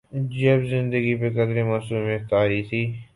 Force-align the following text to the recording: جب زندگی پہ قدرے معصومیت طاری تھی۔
جب 0.31 0.59
زندگی 0.69 1.15
پہ 1.15 1.29
قدرے 1.29 1.63
معصومیت 1.63 2.29
طاری 2.29 2.61
تھی۔ 2.63 2.81